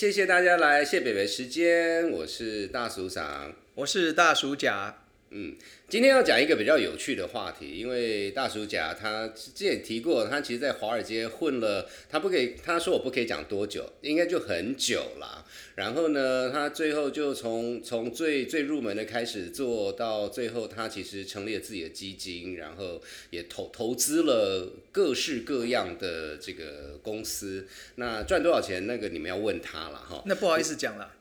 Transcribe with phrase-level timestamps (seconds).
[0.00, 3.52] 谢谢大家来谢北北时间，我是大叔长。
[3.74, 4.99] 我是大鼠甲。
[5.32, 5.54] 嗯，
[5.88, 15.46] 今天要讲一个比较有趣的话题，因为大叔甲他之前提过，他其实在华尔街混了，他不可以，他说我不可以讲多久，应该就很久了。
[15.76, 27.68] 然后呢，他最后就从从最最入门的开始做到最后，他其实成立了自己的基金，然后也投投资了各式各样的这个公司。
[27.94, 30.24] 那赚多少钱，那个你们要问他了哈。
[30.26, 31.12] 那不好意思讲了。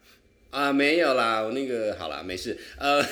[0.49, 2.57] 啊，没有啦，我那个好啦，没事。
[2.79, 3.05] 呃，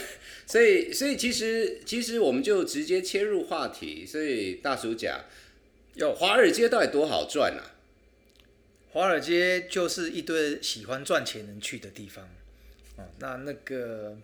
[0.47, 4.03] 所以所以其实其实我们就直接切入话题。
[4.05, 5.25] 所以大叔讲，
[5.93, 7.77] 有华尔街到底多好赚啊？
[8.91, 12.27] 华尔街就是一堆喜欢赚钱人去的地方。
[12.95, 14.17] 哦，那那个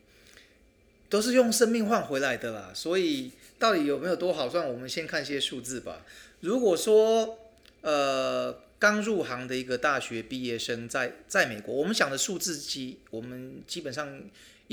[1.09, 2.71] 都是用生命换回来的啦。
[2.73, 4.67] 所以到底有没有多好赚？
[4.67, 6.03] 我们先看一些数字吧。
[6.39, 7.37] 如果说
[7.81, 8.63] 呃。
[8.80, 14.21] 刚入行的一个大学毕业生，在在美国，我们讲的数字基，我们基本上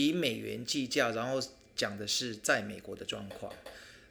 [0.06, 1.40] 以美元计价，然后
[1.74, 3.52] 讲的是在美国的状况。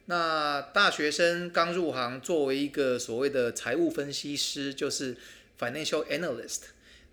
[0.06, 5.16] 那大学生刚入行，作为一个所谓的财务分析师，就是
[5.60, 6.62] financial analyst。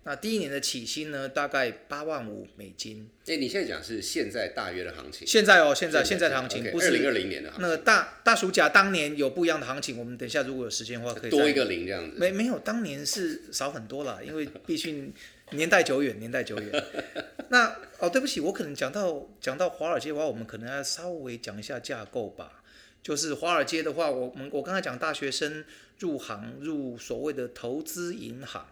[0.07, 3.09] 那第一年的起薪呢，大概八万五美金。
[3.25, 5.27] 哎，你现在讲是现在大约的行情？
[5.27, 7.51] 现在哦，现在现在的行情不是二零二零年的。
[7.59, 12.15] 那个大大暑假当年有不一样的行情，我们等一下如果有时间的话，可以多一个零这样子。
[12.17, 15.13] 没没有，当年是少很多了，因为毕竟
[15.51, 16.85] 年代久远，年代久远。
[17.51, 22.63] 那哦，对不起，我可能讲到讲到华尔街的话，我们可能要稍微讲一下架构吧。
[23.03, 25.65] 就是华尔街的话，我们我刚才讲大学生
[25.99, 28.65] 入行入所谓的投资银行。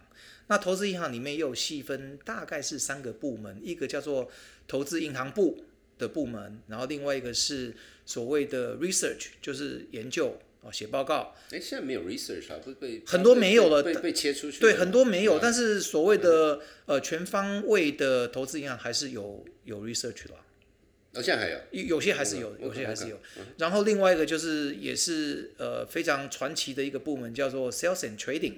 [0.47, 4.29] 那投资银行里面又有细分，大概是三个部门，一个叫做
[4.67, 5.63] 投资银行部
[5.97, 7.73] 的部门，然后另外一个是
[8.05, 11.33] 所谓的 research，就是研究哦写报告。
[11.49, 14.59] 哎，现在没有 research 啊，不被很多没有了，被被切出去。
[14.59, 20.35] 对，很多没有，但是所谓的呃全方位的投资银行还是有有 research 了。
[21.13, 23.17] 哦，现在还有，有些还是有，有些还是有。
[23.57, 28.53] 然后另外一个就是也是呃非常传奇的一个部门，叫做 sales and trading。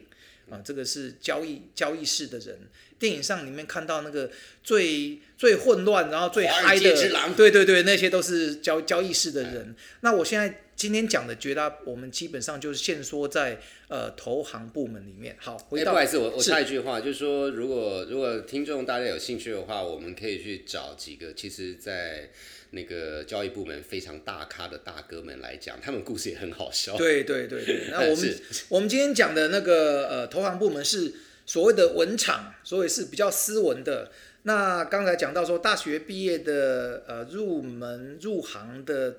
[0.50, 2.58] 啊，这个是交易交易室的人，
[3.00, 4.30] 电影上里面看到那个
[4.64, 9.76] 最最混乱，然后最嗨的，对对对，那些都是交交易室的人。
[10.02, 15.36] 那我现在今天讲的绝大，我们基本上就是限缩在呃投行部门里面。
[15.40, 22.30] 好，回到，不好意思，我我插一句话，就是说，如果如果听众大家有兴趣的话，我们可以去找几个，其实，在。
[22.72, 26.98] 那个交易部门非常大咖的大哥们来讲，他们故事也很好笑。
[26.98, 28.36] 对对对对，那我们
[28.68, 31.14] 我们今天讲的那个呃投行部门是
[31.48, 34.12] 所谓的文场，所以是比较斯文的。
[34.44, 39.18] 那刚才讲到说，大学毕业的呃入门入行的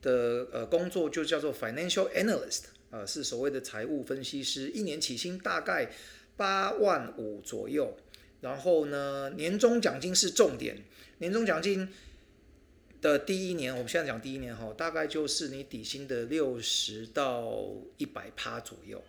[0.00, 5.90] 的呃工作就叫做 financial analyst，呃是所谓的财务分析师，一年起薪大概
[6.38, 7.94] 八万五左右。
[8.40, 10.78] 然后呢，年终奖金是重点，
[11.18, 11.88] 年终奖金。
[13.00, 19.04] 的第一年，我们现在讲第一年哈，大概就是你底薪的六十到一百趴左右，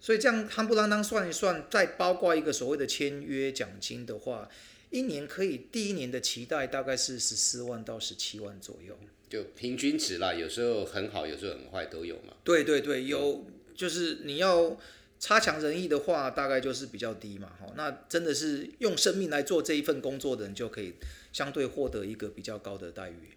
[0.00, 4.48] 所以这样夯不啷当算一算，再包括一个所谓的签约奖金的话，
[4.90, 8.98] 一年可以第一年的期待大概是十四万到十七万左右，
[9.28, 12.34] 就平均值啦，有时候很好，有时候很坏都有嘛。
[12.44, 13.44] 对对对，有
[13.74, 14.76] 就是你要
[15.18, 20.94] 差强人意的话，大概就是比较低嘛，哈，那真的是用生命来做这一份工作的人就可以。
[21.30, 23.28] 相对获得一个比较高的待遇，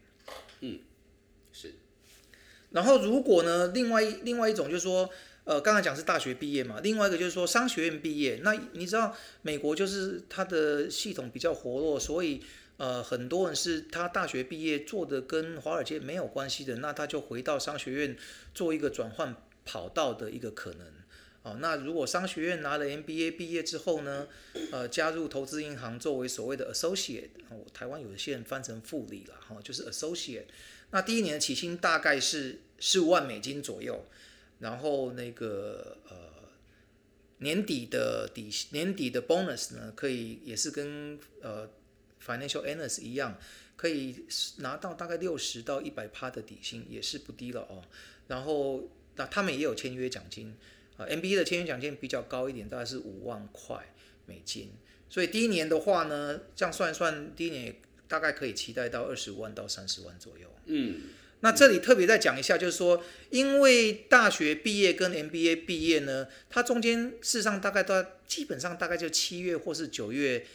[0.61, 0.79] 嗯，
[1.51, 1.73] 是。
[2.71, 5.07] 然后如果呢，另外另外一种就是说，
[5.43, 8.39] 呃，刚才讲是大学毕业嘛，另外一个就是说商学院毕业。
[8.43, 12.41] 那你知道美国就是它的系统比较活络，所以
[12.77, 18.17] 呃，很多人是他大学毕业做的跟华尔街没有关系的，那他就回到商学院
[18.53, 19.35] 做一个转换
[19.65, 20.87] 跑道的一个可能。
[21.43, 24.27] 哦，那如果商学院拿了 MBA 毕业之后呢，
[24.71, 30.45] 呃，加入投资银行作为所谓的 associate，哦，台湾有些人翻成副理了，哈，就是 associate。
[30.91, 34.05] 那第一年的起薪大概是十五万美金左右，
[34.61, 36.15] 然后那个呃
[37.39, 41.67] 年底的底年底的 bonus 呢，可以也是跟呃
[42.25, 43.37] financial analyst 一样，
[43.75, 44.25] 可以
[44.59, 47.83] 拿到大概六十到一百趴的底薪，也是不低了哦。
[48.27, 50.55] 然后那他们也有签约奖金。
[50.97, 53.91] MBA 的签约奖金比较高一点，大概是五万块
[54.27, 54.69] 美金。
[55.09, 57.75] 所以第一年的话呢，这样算一算，第一年
[58.07, 60.47] 大概可以期待到二十万到三十万左右。
[60.65, 61.01] 嗯，
[61.41, 70.45] 那这里特别再讲一下，就是说，因为大学毕业跟 MBA 毕业呢，它中间事实上大概都基本上大概就七月或是九月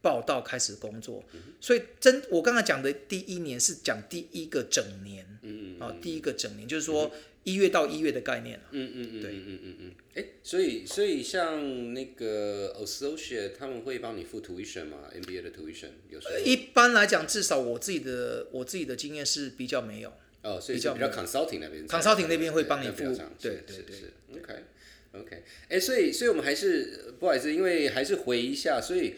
[0.00, 1.24] 报到开始工作。
[1.60, 5.26] 所以真我刚才讲的第一年是讲第一个整年。
[5.42, 7.12] 嗯啊，第一个整年就是说。
[7.46, 8.58] 一月到一月的概念。
[8.72, 20.12] 嗯嗯嗯，对嗯嗯嗯嗯，哎、所以所以像那个 associate 他们会帮你付 tuition 吗？MBA 的 tuition 有时候一般来讲，至少我自己的我自己的经验是比较没有。
[20.46, 23.04] 哦，所以比较比较 consulting 那边才 consulting 那边会帮你对
[23.66, 24.54] 对对，OK
[25.12, 29.16] OK，哎、所以所以我们还是不好意思，因为还是回一下，所以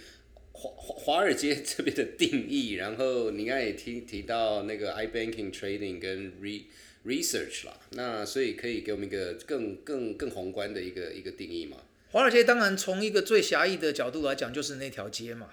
[0.53, 6.63] 华华华尔街 这边的定义，然后你刚才也提提到那个 i banking trading 跟 re
[7.05, 11.77] research 啦，那所以可以给我们一个更更更宏观的一个一个定义吗？
[12.11, 15.51] 华尔街当然从一个最狭义的角度来讲，就是那条街嘛。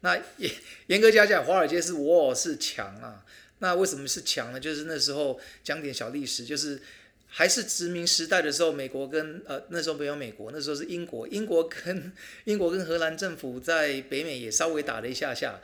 [0.00, 0.50] 那严
[0.86, 3.26] 严格讲讲，华尔街是沃是墙啊。
[3.60, 4.60] 那为什么是强呢？
[4.60, 6.80] 就是那时候讲点小历史，就是
[7.26, 12.12] 还是殖民时代的时候，美国跟呃那时候没有美国，那时候是英国，英国跟
[12.44, 15.60] 英国跟荷兰政府在北美也稍微打了一下下。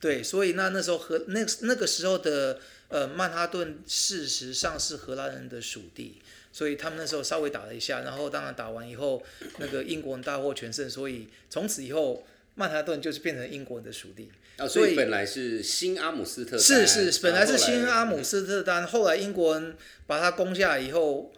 [0.00, 2.58] 对，所以那那时候荷那那个时候的
[2.88, 6.20] 呃曼哈顿，事实上是荷兰人的属地，
[6.52, 9.22] 所以他们那时候稍微打了一下，然后当然打完以后，
[9.58, 14.30] 那个英国人大获全胜，所以从此以后曼哈顿就是变成英国人的属地。
[14.56, 19.74] 啊，所以本来是新阿姆斯特丹，是是，本来是新阿姆斯特丹，后来英国人
[20.06, 21.32] 把它攻下来以后。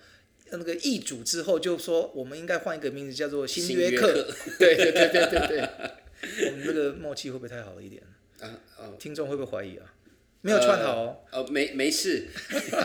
[0.57, 4.13] 那个易主之后，就说我们应该换一个名字，叫做新新约克。
[4.57, 8.01] 对对对对对，我们这个默契会不会太好了一点？
[8.39, 9.93] 啊哦，听众会不会怀疑啊？
[10.45, 11.17] 没有串好哦。
[11.31, 12.29] 呃，没没事，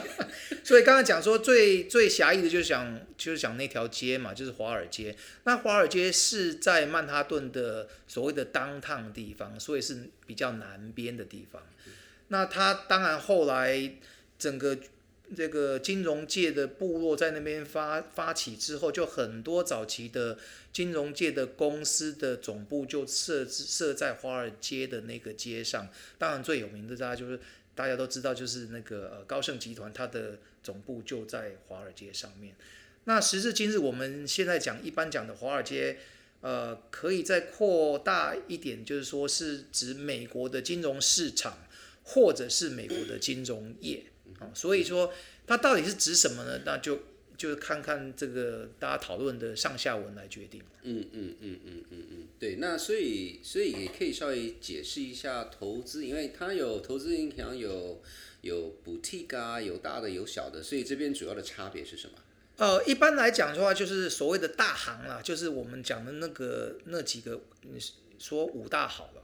[0.64, 5.14] 所以刚刚讲说最最狭义的就是讲就是讲那条街嘛，就是华尔街。
[5.44, 11.62] 那华尔街是在曼哈顿的所谓的 downtown 地方，所以是比较南边的地方。
[12.30, 13.92] 那它当然后来
[14.38, 14.78] 整个
[15.36, 20.38] 这个金融界的部落在那边发发起之后，就很多早期的
[20.80, 25.90] 金融界的公司的总部就设置设在华尔街的那个街上。
[26.18, 27.38] 当然最有名的大家就是
[27.76, 32.56] 大家都知道，就是那个呃高盛集团，它的总部就在华尔街上面。
[33.04, 35.98] 那时至今日，我们现在讲一般讲的华尔街，
[36.40, 41.58] 呃，可以再扩大一点，就是说是指美国的金融市场，
[42.04, 44.06] 或者是美国的金融业
[44.40, 45.14] 啊、所以说
[45.46, 46.62] 它到底是指什么呢？
[46.66, 47.02] 那就
[47.40, 50.62] 就是看看这个大家讨论的上下文来决定。
[50.84, 58.02] 嗯嗯嗯嗯嗯嗯，对，那所以所以也可以稍微解释一下投资，因为它有投资银行，有
[58.42, 62.14] 有 boutique 啊，有大的有小的，所以这边主要的差别是什么？
[62.58, 67.80] 呃，一般来讲的话，就是所谓的大行啦，就是我们讲的那个那几个，你
[68.20, 69.24] 说五大好了，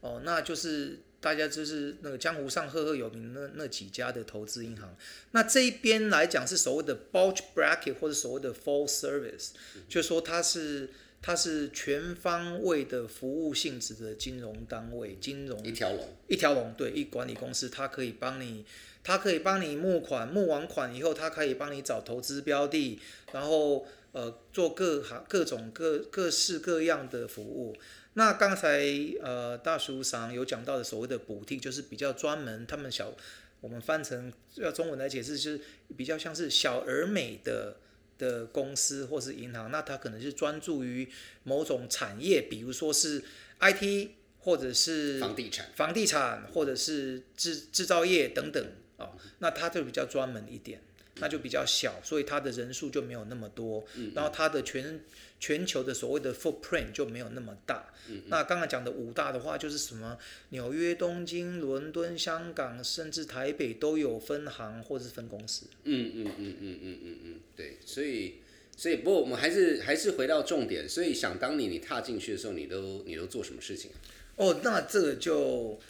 [0.00, 4.96] 哦，那就是大家就是那个江湖上赫赫有名的那那几家的投资银行。
[5.32, 9.48] 那这一边来讲是所谓的 bulge bracket 或者所谓的 full service，
[9.88, 10.88] 就说它是
[11.20, 16.08] 它是全方位的服务性质的金融单位，金融一条龙。
[16.28, 18.64] 一条龙，对，一管理公司，它可以帮你，
[19.02, 23.00] 它可以帮你募款，募完款以后，它可以帮你找投资标的，
[23.32, 27.76] 然后呃做各行各种各各式各样的服务。
[28.16, 28.84] 那刚才
[29.22, 33.14] 呃大叔上有讲到的所谓的补替，就是比较专门，他们小
[33.60, 35.60] 我们翻成要中文来解释，就是
[35.96, 37.76] 比较像是小而美的。
[38.18, 41.06] 的公司或是银行，那它可能是专注于
[41.42, 43.22] 某种产业，比如说是
[43.60, 44.08] IT
[44.40, 48.64] 或者是房地产，房地产或者是制制造业等等
[48.96, 50.80] 啊、哦，那它就比较专门一点，
[51.16, 54.98] 那就比较小，所以它的人数就没有那么多，然后它的全
[55.38, 57.92] 全球的所谓的 footprint 就没有那么大。
[58.26, 60.16] 那刚才讲的五大的话，就是什么
[60.50, 65.66] 纽约、东京、伦敦、香港，甚至台北都有分行或者是分公司。
[65.82, 68.36] 嗯嗯嗯嗯嗯嗯嗯，对，所以
[68.76, 73.98] 所以不过我们还是还是回到重点，所以想当你你踏进去的时候，你都你都做什么事情啊？
[74.36, 75.80] 哦，那这个就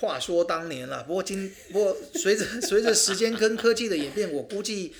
[0.00, 1.04] 话说当年了。
[1.04, 4.92] 不过今不过随着随着时间跟科技的演变，我估计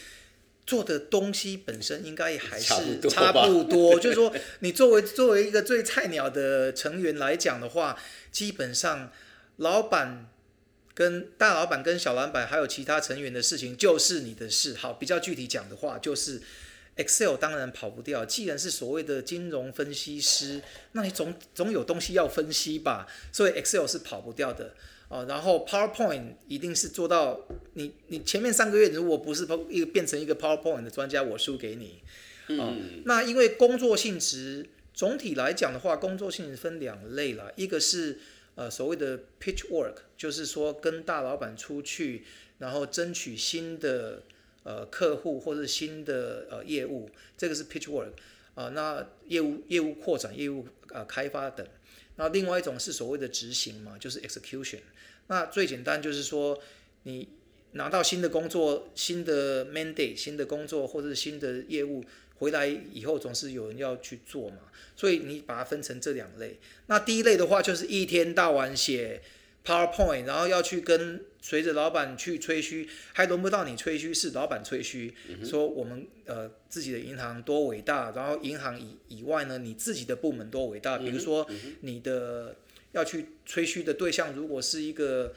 [0.69, 3.99] 做的东西本身应该还是多差不多。
[3.99, 7.99] 就是说，你作为作为一个最菜鸟的成员来讲的话，
[8.31, 9.11] 基本上
[9.57, 10.29] 老板。
[10.95, 14.75] 跟大老板、跟小老板还有其他成员的事情，就是你的事。
[14.75, 16.43] 好，比较具体讲的话，就是
[16.97, 18.25] Excel 当然跑不掉。
[18.25, 20.61] 既然是所谓的金融分析师，
[20.95, 24.75] 那你总总有东西要分析吧，所以 Excel 是跑不掉的
[25.09, 25.27] 哦。
[25.29, 27.41] 然后 PowerPoint 一定是做到
[27.75, 32.03] 你你前面三个月如果不是一个变成一个 PowerPoint 的专家，我输给你。
[32.59, 32.75] 哦，
[33.05, 38.19] 那因为工作性质总体来讲的话，工作性质分两类啦，一个是
[38.55, 42.25] 呃所谓的 pitch work，就是说跟大老板出去，
[42.59, 44.23] 然后争取新的
[44.63, 48.13] 呃客户或者新的呃业务，这个是 pitch work
[48.55, 51.65] 啊、那业务业务扩展、业务呃开发等。
[52.19, 54.81] 那另外一种是所谓的执行嘛，就是 execution。
[55.29, 56.61] 那最简单就是说，
[57.05, 57.29] 你
[57.73, 62.05] 拿到新的工作、新的 mandate、新的工作或者是新的业务
[62.39, 64.59] 回来以后，总是有人要去做嘛。
[64.97, 66.59] 所以你把它分成这两类。
[66.87, 69.23] 那第一类的话，就是一天到晚写
[69.69, 75.13] PowerPoint，然后要去跟随着老板去吹嘘，还轮不到你吹嘘，是老板吹嘘，
[75.45, 80.97] 说我们呃自己的银行多伟大，然后银行以以外呢，你自己的部门多伟大。
[80.97, 81.47] 比如说
[81.83, 82.57] 你的
[82.93, 85.35] 要去吹嘘的对象，如果是一个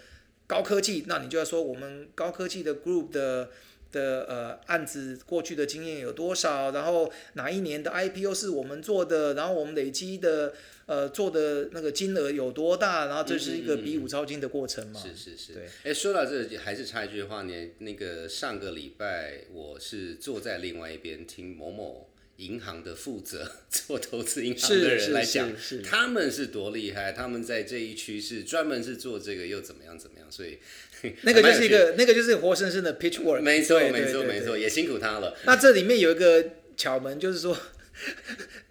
[0.47, 3.51] 高科技，那你就要说我们高科技的 group 的
[3.91, 10.53] 的呃案子过去的经验有多少，然后哪一年的 IPO 是我们做的，然后我们累积的
[10.85, 14.99] 呃做的那个金额有多大，然后这是一个比武招亲的过程嘛。
[15.01, 15.53] 是是是。
[15.53, 15.63] 对。
[15.83, 17.53] 哎，说到这，还是插一句话呢。
[17.79, 25.51] 那个上个礼拜我是坐在另外一边听某某银行的负责 做投资银行的人来讲，
[25.83, 30.57] 他们是多厉害，他们在这一区是专门是做这个又怎么样怎么样，所以。
[31.23, 33.41] 那个就是一个，那个就是活生生的 pitch work。
[33.41, 35.35] 没错，没错，没错，也辛苦他了。
[35.45, 36.47] 那这里面有一个
[36.77, 37.57] 巧门，就是说，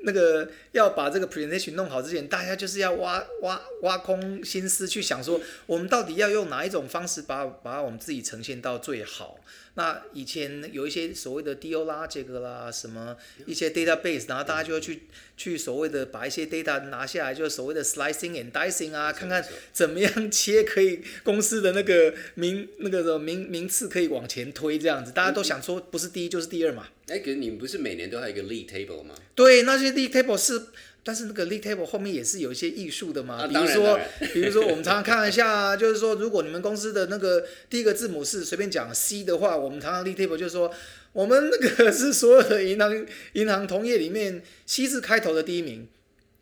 [0.02, 9.38] 那个要把这个 presentation 弄好之前，大家就是要挖挖挖空心思去想说，我们到底要用哪一种方式把把我们自己呈现到最好。
[9.74, 13.16] 那以前有一些所谓的 DO 啦，这个啦，什么
[13.46, 15.02] 一些 database，然后大家就要去
[15.36, 26.88] 去所谓的把一些 data 拿下来，就是所谓的 slicing and dicing 啊，看看怎么样切可以公司的那个名那个的名名次可以往前推这样子，大家都想说不是第一就是第二嘛。
[27.10, 29.14] 哎，可是你们不是每年都还有一个 lead table 吗？
[29.34, 30.62] 对，那些 lead table 是。
[31.02, 33.98] 但是那个 lead table 后面也是有一些艺术的嘛，比如说，
[34.34, 40.70] 比如说我们常常看一下，就是说，如果你们公司的那个第一个字母是随便讲 C 的话，我们常常 lead table 就是说，
[41.14, 45.88] 我们那个是所有的银行 银行同业里面 C 字开头的第一名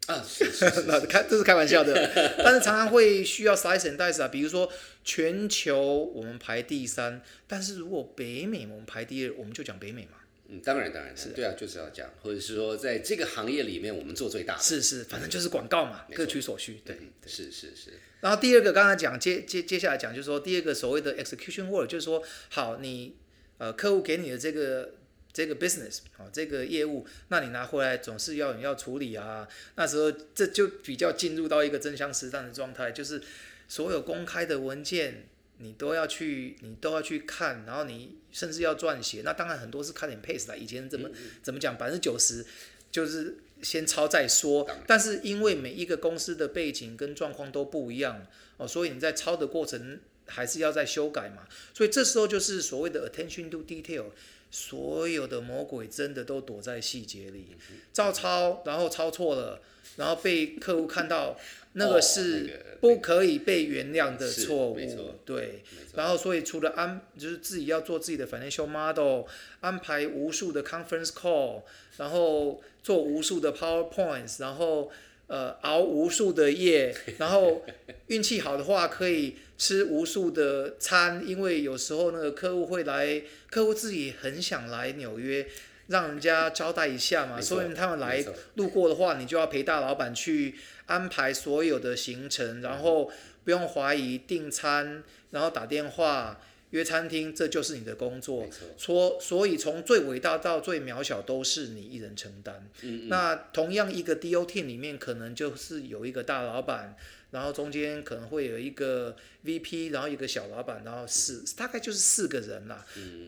[0.06, 0.26] 啊，
[0.88, 4.68] 那开这是开玩笑的，但是常常会需要 slice and dice 啊，比如说
[5.04, 10.17] 全球我们排第三，但是如果北美我们排第二，我们就讲北美嘛。
[10.50, 14.62] 嗯，当然当然是对啊，就是要这样，或者是说，在这个行业里面，我们做最大的。
[14.62, 16.80] 是是，反正就是广告嘛，各取所需。
[16.86, 17.92] 对，是是是。
[18.20, 23.14] 然后第二个，刚才讲接接接下来讲，就是说第二个所谓的 execution work，就是说，好，你
[23.58, 24.94] 呃客户给你的这个
[25.32, 29.46] 这个 business 啊，这个业务，那你拿回来总是要你要处理啊。
[29.76, 33.20] 那时候这就比较进入到一个真枪实弹的状态，就是
[33.68, 35.26] 所有公开的文件。
[35.60, 39.22] 你都要去，你都要去看，然后你甚至要撰写。
[39.24, 40.54] 那当然很多是 cut and paste 啦。
[40.54, 41.10] 以前怎么
[41.42, 42.46] 怎么讲，百分之九十
[42.92, 44.68] 就是先抄再说。
[44.86, 48.24] 但是因为每一个公司的背景跟状况都不一样
[48.56, 51.48] 哦，所以你在抄的过程还是要再修改嘛。
[51.74, 54.06] 所以这时候就是所谓的 attention to detail，
[54.52, 57.56] 所有的魔鬼真的都躲在细节里。
[57.92, 59.60] 照抄，然后抄错了，
[59.96, 61.36] 然后被客户看到。
[61.78, 64.76] 那个是不可以被原谅的错误，
[65.24, 65.62] 对。
[65.94, 69.24] 然后，所以除了安，就是自己要做自己的 financial model，
[69.60, 71.62] 安排无数的 conference call，
[71.96, 74.90] 然后做无数的 powerpoints，然后
[75.26, 77.64] 呃熬无数的夜， 然后
[78.08, 85.46] 运气好的话可以吃无数的餐，因为有时候那个客户会来，客户自己很想来纽约。
[85.88, 90.54] 让人家交代一下嘛，所以他们来路过的话，你就要陪大老板去
[90.86, 93.10] 安排所有的行程，然后
[93.44, 96.40] 不用怀疑订餐，然后打电话
[96.70, 98.46] 约餐厅，这就是你的工作。
[98.76, 102.68] 说所以从最伟大到最渺小都是你一人承担。
[103.08, 106.96] 那同样一个 DO team 里面可能就是有一个大老板。
[107.30, 112.86] 然后中间可能会有一个 VP，然后一个小老板，然后四大概就是四个人啦，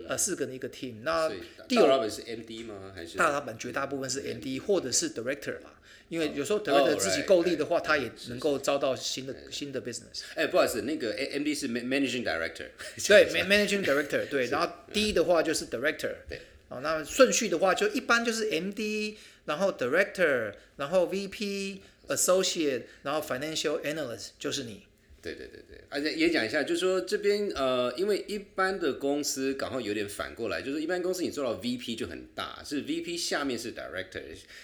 [0.09, 1.03] 呃，四个人一个 team。
[1.03, 2.93] 那大老板是 MD 吗？
[2.95, 5.75] 还是大老板绝大部分是 MD 或者是 Director 啦？
[6.09, 10.23] 因为有时候 Director 自己够力的话，他也能够招到新的新的 business。
[10.35, 12.69] 哎，不好意思，那个 MD 是 Managing Director。
[13.07, 16.15] 对，Managing Director 对，然后 D 的话就是 Director。
[16.27, 21.81] 对，哦，那顺序的话就一般就是 MD，然后 Director，然后 VP。
[22.11, 24.83] Associate，然后 Financial Analyst 就是你。
[25.23, 34.23] 对对对对，而且也讲一下，就是说这边呃，因为一般的公司刚好有点反过来，就是一般公司你做到 VP 就很大，是 VP 下面是 Director，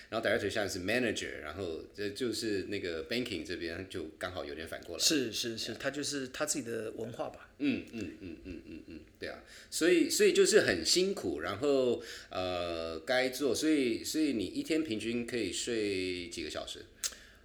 [0.08, 5.02] 然后 Director 下面是 Manager，然后这就是那个 Banking 这边就刚好有点反过来。
[5.04, 7.50] 是是是，他就是他自己的文化吧。
[7.58, 9.38] 嗯嗯嗯嗯嗯嗯，对啊，
[9.70, 16.86] 所以所以就是很辛苦，然后呃该做，所以所以你一天平均可以睡几个小时？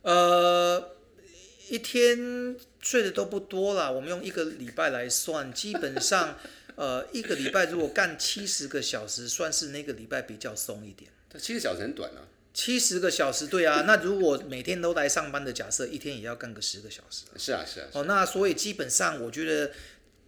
[0.04, 0.96] 呃，
[1.70, 3.92] 一天睡的都不多啦。
[3.92, 6.38] 我们用一个礼拜来算，基本上，
[6.76, 11.12] 呃，一个礼拜如果干七十个小时，算是那个礼拜比较松一点。
[11.38, 12.28] 七个小时很短啊。
[12.54, 13.84] 七十个小时，对啊。
[13.88, 17.24] 那如果每天都来上班的假设，一天也要干个十个小时。
[17.38, 17.88] 是啊，是啊。
[17.94, 19.72] 哦，那所以基本上，我觉得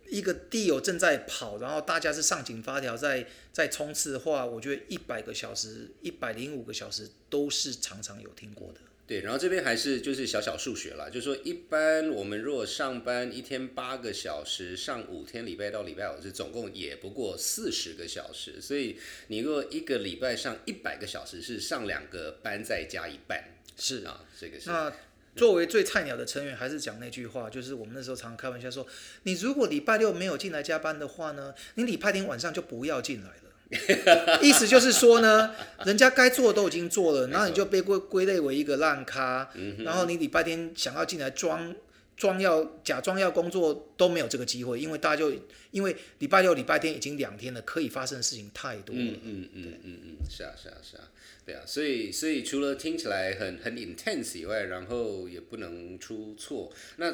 [0.08, 8.80] 一个地友正在跑，然后大家是上紧发条在在冲刺的话，我觉得一百个小时、一百零五个小时都是常常有听过的。
[9.14, 23.40] 对，然后这边还是就是小小数学啦，就是说一般我们如果上班一天八个小时，上五天礼拜到礼拜五是总共也不过四十个小时，所以你如果一个礼拜上一百个小时，是上两个班再加一半
[23.78, 24.92] 是啊，这个是那
[25.36, 28.88] 作为最菜鸟的成员，还是讲那句话，就是我们那时候常常开玩笑说，
[29.26, 33.43] 你如果礼拜六没有进来加班的话呢，你礼拜天晚上就不要进来了。
[34.42, 35.52] 意思就是说呢，
[35.86, 39.50] 人家该做的都已经做了，然后你就被归归类为一个烂咖，
[39.80, 41.76] 然后你礼拜天想要进来装
[42.16, 45.34] 装要假装要工作都没有这个机会，因为大家就
[45.72, 49.02] 因为礼拜六、礼拜天已经两天了，可以发生的事情太多了。
[49.02, 51.04] 嗯嗯嗯嗯嗯，是啊是啊是啊，
[51.46, 57.14] 对啊，所以所以除了听起来很很 intense 以外，然后也不能出错，那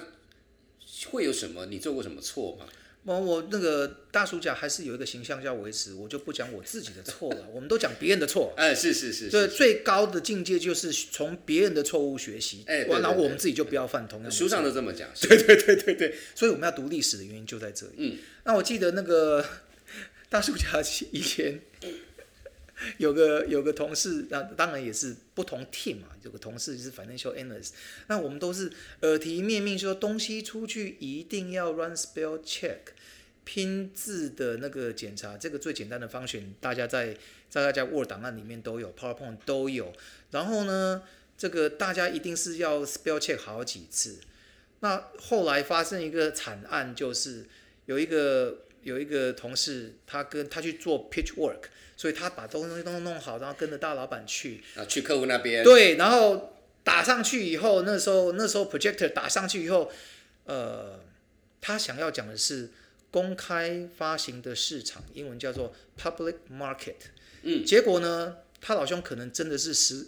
[1.07, 1.67] 会有什么？
[1.67, 2.65] 你做过什么错吗？
[3.03, 8.53] 我我那个大暑假还是有一个形象要维持，我就不讲我自己的错了， 我们都讲别人的错。
[8.57, 14.39] 哎，是是是对，是，最高的境界就是从别人的错误学习，哎对对然后我们自己就不要犯同样的错。
[14.39, 17.93] 书上都这么讲，对对对对对，所以我们要读历史的原因就在这里。
[17.97, 19.43] 嗯，那我记得那个
[20.29, 21.59] 大暑假以前
[22.97, 27.71] 有个有个同事，那当然也是不同 team 嘛，有个同事就是 financial analyst，
[28.07, 28.71] 那我们都是
[29.01, 32.77] 耳提面命说东西出去一定要 run spell check。
[33.45, 37.17] 拼字的那个检查，这个最简单的方选，大家在
[37.49, 39.91] 在大家 Word 档案里面都有，PowerPoint 都有。
[40.29, 41.01] 然后呢，
[41.35, 44.19] 这个大家一定是要 spell check 好几次。
[44.81, 47.47] 那后来发生一个惨案，就是
[47.87, 51.63] 有一个有一个同事，他跟他去做 pitch work，
[51.97, 59.91] 所以他把东西都弄好，然后跟着大老板去，啊，去客户那边，对，然后打上去以后，那时候那时候 projector 打上去以后，
[60.45, 60.99] 呃，
[61.61, 62.69] 他想要讲的是
[63.11, 66.95] 公开发行的市场，英文叫做 public market。
[67.43, 70.07] 嗯，结果呢，他老兄可能真的是十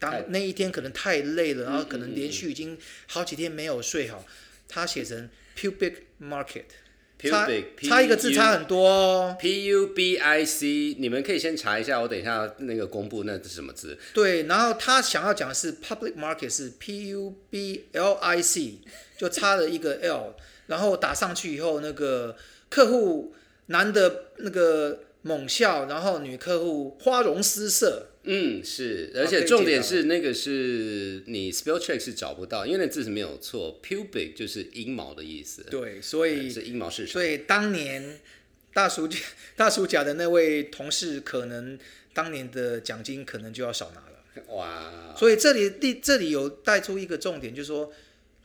[0.00, 4.24] 太当那一天可能太累了，然后可能连续已经好几天没有睡好，
[4.68, 6.87] 他写成 pubic market，差
[7.20, 9.36] Pubic，差一个字差很多哦。
[9.40, 13.98] P U B I C，你们可以先查一下，我等一下那个公布那是什么字。
[14.14, 18.78] 对，然后他想要讲的是 public market 是 P U B L I C，
[19.16, 20.34] 就差了一个 L，
[20.68, 22.36] 然后打上去以后，那个
[22.68, 23.34] 客户
[23.66, 28.06] 男的那个猛笑，然后女客户花容失色。
[28.30, 37.12] 嗯，是，而且重点是那个是你 spell check 是找不到，因为那字是没有错，pubic 就是阴毛的意思，对，所以是阴毛市场。
[37.12, 38.20] 所以当年
[38.74, 39.08] 大叔
[39.56, 41.78] 大叔甲的那位同事，可能
[42.12, 44.54] 当年的奖金可能就要少拿了。
[44.54, 47.90] 哇，所以这里第这里有带出一个重点，就是说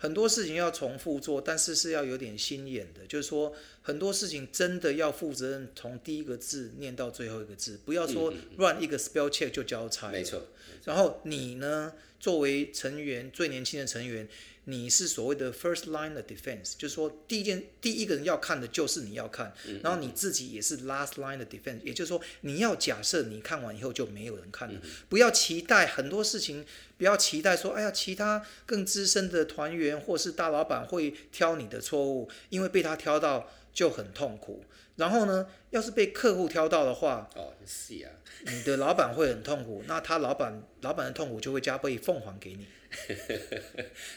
[0.03, 3.07] 很多事情要重复做，但是是要有点心眼的。
[3.07, 10.11] 就是说很多事情真的要负责任，从第一个字念到最后一个字，不要说乱一个 spell check 就交差。
[10.11, 10.45] 没错。
[10.83, 14.27] 然后你呢，作为成员最年轻的成员，
[14.65, 26.65] 你是所谓的 first line of defense，就是说第一件第一个人要看的就是你要看，然后你自己也是 last line of defense，也就是说你要假设你看完以后就没有人看了，不要期待很多事情，
[26.97, 34.63] 不要期待说，哎呀，其他更资深的团员或是大老板会挑你的错误，因为被他挑到就很痛苦。
[34.95, 38.11] 然后呢，要是被客户挑到的话，哦，是啊，
[38.45, 42.67] 你的老板会很痛苦，那他老板老板的痛苦就会加倍奉还给你。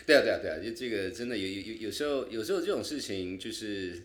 [0.06, 4.02] 对啊，对啊，对啊，就这个真的有有有有时候有时候这种事情就是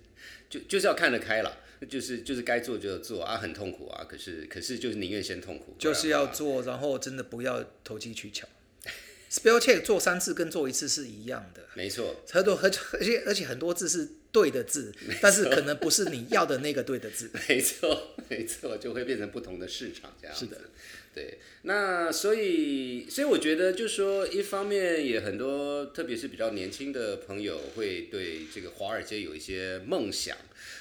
[0.49, 1.57] 就就是要看得开了，
[1.89, 8.47] 就是就是该做就做啊，很痛苦啊，可是可是就是宁愿先痛苦，就是要做，然后真的不要投机取巧。
[9.29, 17.29] spell check 做三次跟做一次是一样的，没错，很多而且而且很多字是对的字，但是可能不是你要的那个对的字。
[17.49, 20.45] 没错，没错，就会变成不同的市场这样子。
[20.45, 20.61] 是的，
[21.13, 21.37] 对。
[21.63, 30.37] 那所以，所以我觉得，就是说一方面也很多，特别是比较年轻的朋友，会对这个华尔街有一些梦想。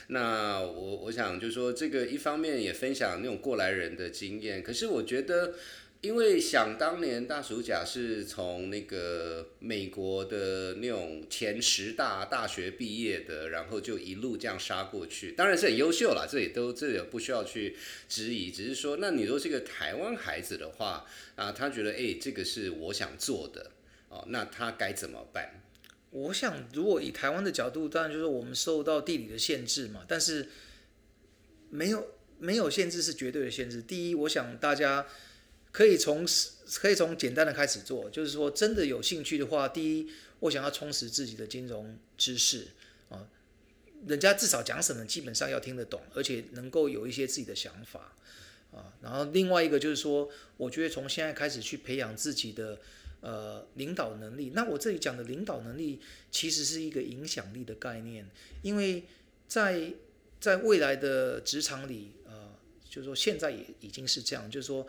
[0.09, 5.55] 那我我想就是说，这个一方面也分享那种过来人的经验，可是我觉得。
[6.03, 17.77] 因为想当年大暑假是从那个美国的那种前十大大学毕业的，然后就一路这样杀过去，当然是很优秀啦，这也都这也不需要去
[18.09, 21.05] 质疑，只是说，那你如果是个台湾孩子的话
[21.37, 23.71] 啊，他觉得哎、这个是我想做的
[24.09, 25.63] 哦，那他该怎么办？
[26.13, 30.49] 我想，如果以台湾的角度，当然就是我们受到地理的限制嘛，但是
[31.69, 33.83] 没有没有限制是绝对的限制。
[33.83, 35.07] 第一，我想大家
[35.73, 36.27] 可以从
[36.75, 40.09] 可以从简单的开始做，就是说真的有兴趣的话，第一，
[40.41, 42.69] 我想要充实自己的金融知识
[43.09, 43.29] 啊。
[44.07, 48.13] 人家至少讲什么，基本上要听得懂，而且能够有一些自己的想法
[48.73, 48.95] 啊。
[49.03, 52.79] 然后另外一个就是说，我觉得从现在开始去培养自己的
[53.21, 54.53] 呃领导能力。
[54.55, 58.27] 那我这里讲的领导能力，其实是一个影响力的概念，
[58.63, 59.05] 因为
[59.47, 59.93] 在
[60.41, 62.55] 在未来的职场里，呃，
[62.89, 64.87] 就是说现在也已经是这样，就是说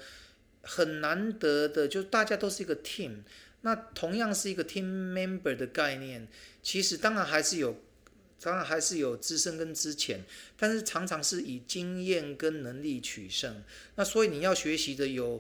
[0.62, 3.24] 很难得的，就大家都是一个 team。
[3.62, 6.28] 那同样是一个 team member 的概念，
[6.64, 7.82] 其实当然还是有。
[8.44, 10.24] 当然还是有资深跟资浅，
[10.58, 13.64] 但是常常是以经验跟能力取胜。
[13.98, 15.40] 那所以你要学习的有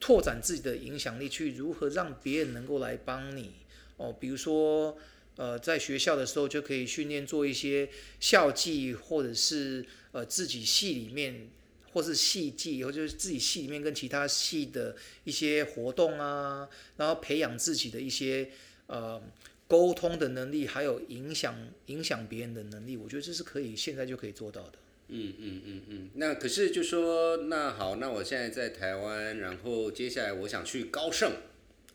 [0.00, 3.52] 拓展自己的影响力，去如何让别人能够来帮你
[3.98, 4.16] 哦。
[4.18, 4.96] 比如说，
[5.36, 11.50] 呃，在学校的时候就可以训练做一些校际，或者是呃自己系里面，
[11.92, 18.50] 或是戏剧，或就是自己戏里面跟其他戏的一些活动啊，然后培养自己的一些
[18.86, 19.22] 呃。
[19.70, 21.54] 沟通的能力，还有影响
[21.88, 24.72] 影响别人的能力，我觉得这是可以现在就可以做到的。
[25.08, 26.10] 嗯嗯嗯嗯。
[26.14, 31.32] 那可是就说，那好，那我现在在台湾，然后接下来我想去高盛，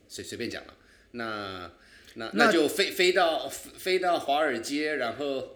[0.07, 0.75] 随随便讲了。
[1.13, 1.71] 那
[2.13, 5.55] 那那就飞飞到飞到华尔街，然后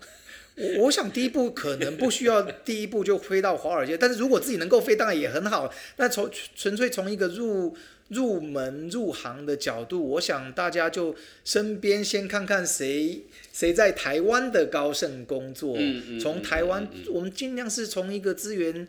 [0.58, 5.74] 我我想第一步可能不需要 第一步就飞到华尔街，但是如果自己能够飞，当然也很好。
[5.98, 7.76] 那从纯粹从一个入。
[8.10, 15.78] 入门入行的角度，我想大家就身边先看看谁谁在台湾的高盛工作，
[16.18, 18.88] 从台湾我们尽量是从一个资源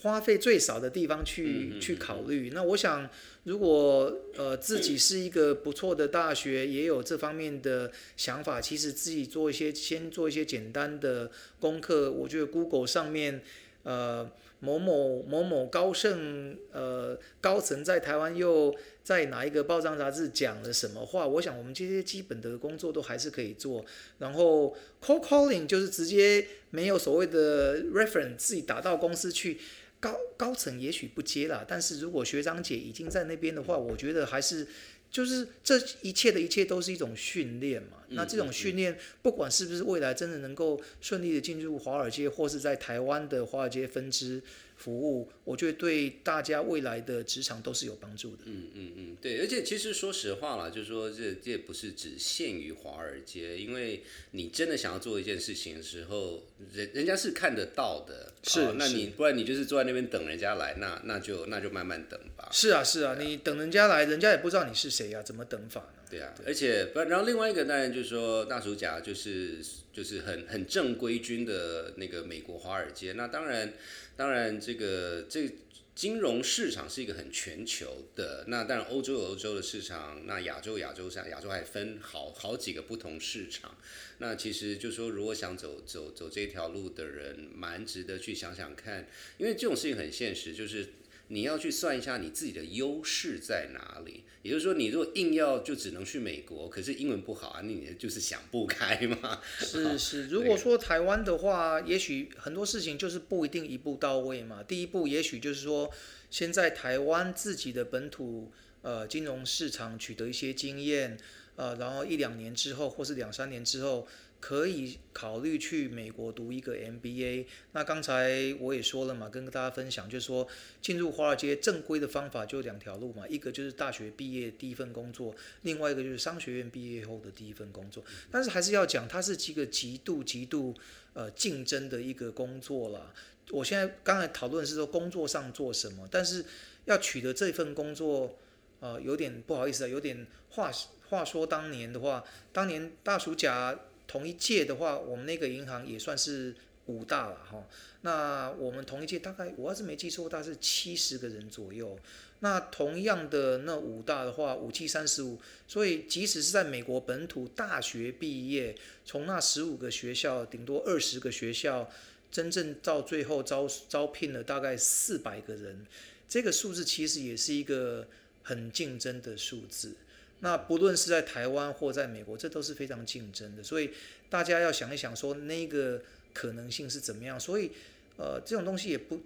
[0.00, 2.50] 花费最少的地方去去考虑。
[2.54, 3.08] 那我想，
[3.44, 11.30] 如果呃自己是一个不错的大学，也有这方面的想法，其实自己做一些先做一些简单的
[11.60, 13.42] 功课，我觉得 Google 上面
[13.82, 14.30] 呃。
[14.60, 21.28] 某某某某高盛呃高层在台湾又在哪一个报章杂志讲了什么话？
[21.28, 23.84] 我想我们这些基本的工作都还是可以做。
[24.18, 29.58] 然后 call calling 就是直接没有所谓的 reference，自己打到公司去，
[30.00, 31.64] 高高层也许不接了。
[31.66, 34.66] 但是如果学长姐已经在那边的话，我觉得还是。
[35.10, 37.96] 就是这一切的一切都是一种训练嘛。
[38.08, 44.42] 那这种训练，不管是不是未来真的能够顺利的进入华尔街，或是在台湾的华尔街分支。
[44.78, 48.44] 服务，我觉得对大家未来的职场都是有帮助的。
[48.44, 58.32] 嗯嗯嗯，对，而且其实说实话啦，就是说这这也不是只限于华尔街，因为你真的想要做一件事情的时候，人人家是看得到的。
[58.44, 62.48] 是，那你不然你就是坐在那边等人家来，那那就那就慢慢等吧。
[62.52, 66.02] 是啊是啊，你等人家来，人家也不知道你是谁呀，怎么等法呢？
[66.08, 69.58] 对啊，而且不，然后另外一个当然就是说大鼠甲就是
[69.98, 73.72] 就是很很正规军的那个美国华尔街，那当然。
[74.14, 75.48] 当然，这个这
[75.94, 78.44] 金融市场是一个很全球的。
[78.48, 83.76] 那当然，欧洲有欧洲的市场，那亚洲亚洲上亚洲还分好好几个不同市场。
[84.18, 89.08] 那其实就说，如果想走走走这条路的人，蛮值得去想想看，
[89.38, 90.86] 因为这种事情很现实，就是。
[91.28, 99.40] 你要去算一下你自己的优势在哪里，也就是说，你如果硬要就只能去美国，可是英文不好啊，你就是想不开嘛。
[99.58, 104.62] 是是，如果说台湾的话，也许很多事情就是不一定一步到位嘛。
[104.62, 105.90] 第一步也许就是说，
[106.30, 108.50] 先在台湾自己的本土
[108.82, 111.18] 呃金融市场取得一些经验，
[111.56, 114.08] 呃，然后一两年之后，或是两三年之后。
[114.40, 117.46] 可以考虑去美国读一个 MBA。
[117.72, 120.46] 那刚才我也说了嘛，跟大家分享，就是说
[120.80, 128.04] 进入华尔街正规的方法就两条路嘛，一个就是大学毕业第一份工作，另外一个就是商学院毕业后的第一份工作。
[128.30, 130.72] 但是还是要讲，它是几个极度极度
[131.14, 133.12] 呃竞争的一个工作了。
[133.50, 136.44] 我现在刚才讨论是说工作上做什么，但是
[136.84, 138.38] 要取得这份工作，
[138.78, 140.70] 呃，有点不好意思啊，有点话
[141.08, 142.22] 话说当年的话，
[142.52, 143.76] 当年大暑假。
[144.08, 146.52] 同一届的话，我们那个银行也算是
[146.86, 147.64] 五大了哈。
[148.00, 151.96] 那我们同一届大概，我要是没记错，大概是七十个人左右。
[152.40, 161.90] 那同样的那五大的话，五七三十五，所以即使是在美国本土大学毕业，从那十五个学校，顶多二十个学校，
[162.30, 165.84] 真正到最后招招聘了大概四百个人，
[166.28, 168.06] 这个数字其实也是一个
[168.44, 169.96] 很竞争的数字。
[170.40, 173.90] 那不论是在台湾或在美国，这都是非常竞争的，所以
[174.30, 177.38] 大家要想一想，说那个可能性是怎么样。
[177.40, 177.72] 所以，
[178.16, 179.20] 呃，这种东西也不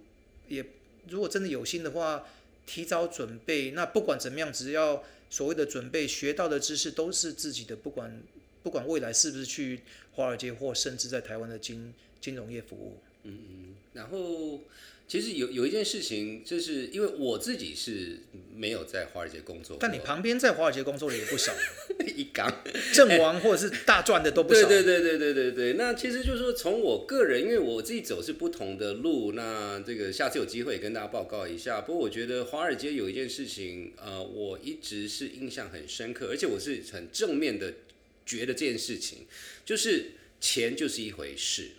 [0.48, 0.64] 也，
[1.09, 2.27] 如果真的有心的话，
[2.64, 3.72] 提早准备。
[3.72, 8.22] 那不管怎么样，只要所谓的准备，学到的知识都是自己的，不管
[8.62, 9.81] 不管未来是不是去
[10.12, 12.98] 华尔街或甚至在台湾的金金融业服务。
[13.25, 14.61] 嗯嗯，然后。
[15.12, 18.20] 其实有有一件事情，就是因为我自己是
[18.57, 21.53] 没有在华尔街工作，但你旁边在华尔街工作的也不少，
[22.16, 22.51] 一缸。
[22.94, 24.66] 阵亡或者是大赚的都不少。
[24.66, 25.72] 对对对对对对对。
[25.75, 31.83] 那其实就是说，从我个人，因为我自己走是不同的路，那这个下次有机会跟大家报告一下。
[31.83, 37.75] 不过我觉得华尔街有一件事情，呃，我一直是印象很深刻，而且我是很正面的
[38.25, 39.27] 觉得这件事情，
[39.66, 41.72] 就是钱就是一回事。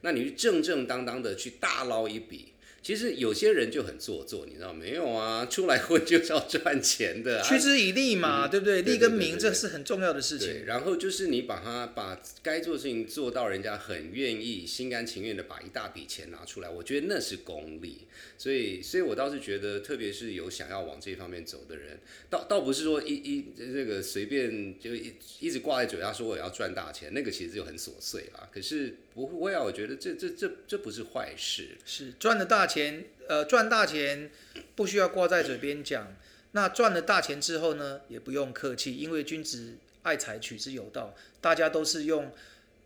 [0.00, 2.46] 那你正正当当的去大捞一笔。
[2.82, 5.44] 其实有些人就很做作，你知道没有啊？
[5.50, 8.82] 出来混就是要赚钱的，趋之以利嘛，对不对？
[8.82, 10.64] 利跟名这是很重要的事情。
[10.64, 18.06] 然后就是你把它把该做的事情做到，人家很愿意、心甘情愿的把一大笔钱拿出来，我觉得那是功利。
[18.38, 21.98] 所以，所以我倒是觉得，特别是有想要往这方面走的人，
[22.30, 28.48] 倒倒不是说一一这个随便就一一直挂在嘴上说我要赚大钱，那个其实就很琐碎啦。
[28.50, 31.76] 可是不会啊，我觉得这这这这不是坏事。
[31.84, 34.30] 是赚了大钱，呃，赚大钱
[34.74, 36.16] 不需要挂在嘴边讲。
[36.52, 41.14] 那赚了大钱之后呢，也不用客气，因为君子爱财，取之有道。
[41.40, 42.32] 大家都是用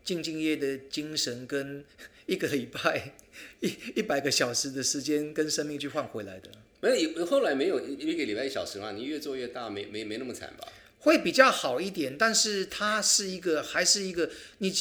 [0.05, 1.83] 兢兢业的精神跟
[2.25, 3.13] 一个礼拜。
[3.59, 8.93] 一一百个小时的时间跟生命去换回来的，没有后来没有一个礼拜一小时嘛？
[8.93, 10.65] 你越做越大，没没没那么惨吧？
[10.99, 14.71] 会比较好一点，但是它是一个还是一个你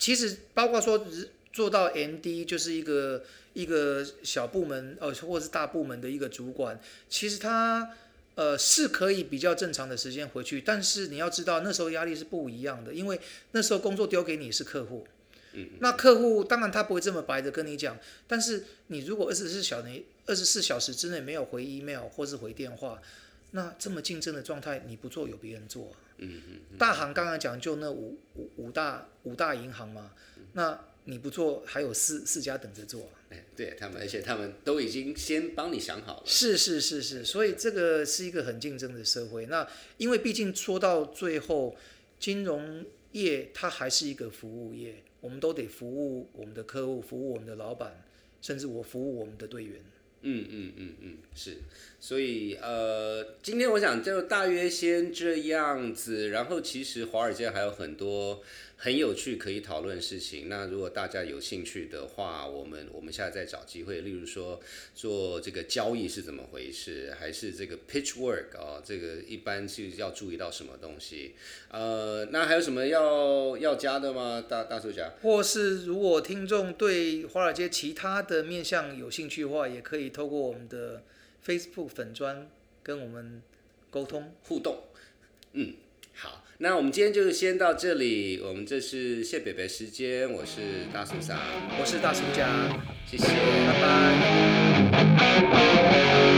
[0.00, 1.06] 其其实包括说
[1.52, 7.90] 做到 M D 就是一个一个小部门呃或者是大部门的一个主管，其实他
[8.34, 13.20] 呃是可以比较正常的时间回去，但是你要知道那时候压力是不一样的，因为
[13.52, 15.06] 那时候工作丢给你是客户。
[15.78, 23.00] 那客户当然他不会这么白的跟你讲，但是你如果二十四小时二十四小时之内没有回 email 或是回电话，
[23.52, 25.92] 那这么竞争的状态你不做有别人做。
[26.20, 26.78] 嗯嗯。
[26.78, 30.12] 大行刚刚讲就那五五五大五大银行嘛，
[30.54, 33.10] 那你不做还有四四家等着做。
[33.30, 36.22] 哎，对他们，而且他们都已经先帮你想好了。
[36.26, 39.46] 是是是是，所以这个是一个很竞争的社会。
[39.46, 39.66] 那
[39.98, 41.76] 因为毕竟说到最后，
[42.18, 45.02] 金融业它还是一个服务业。
[45.20, 48.02] 我们都得服务我们的客户，服务我们的老板，
[48.40, 49.78] 甚至我服务我们的队员。
[50.22, 51.56] 嗯嗯嗯嗯，是。
[51.98, 56.30] 所以呃，今天我想就大约先这样子。
[56.30, 58.42] 然后其实华尔街还有很多。
[58.82, 60.48] 很有趣，可以讨论事情。
[60.48, 64.58] 那如果大家有兴趣的话，我们我们现在再找机会，例如说
[64.94, 71.34] 做这个交易是怎么回事，还是这个 pitch work 啊，这个一般是要注意到什么东西？
[71.68, 74.42] 呃，那还有什么要要加的吗？
[74.48, 81.02] 大大作家，或是如果听众对华尔街其他的面向有兴趣的话，也可以透过我们的
[81.44, 82.48] Facebook 粉砖
[82.82, 83.42] 跟我们
[83.90, 84.84] 沟通互动。
[85.52, 85.74] 嗯。
[86.62, 88.38] 那我们今天就先到这里。
[88.44, 91.38] 我们这是谢北北时间，我是大叔三，
[91.80, 92.46] 我是大叔家，
[93.10, 93.28] 谢谢，
[93.66, 93.80] 拜
[96.20, 96.29] 拜。